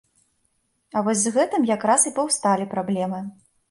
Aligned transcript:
А 0.95 1.05
вось 1.09 1.23
з 1.25 1.35
гэтым 1.37 1.71
якраз 1.77 2.01
і 2.11 2.17
паўсталі 2.19 2.71
праблемы. 2.77 3.27